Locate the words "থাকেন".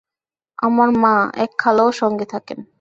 2.25-2.59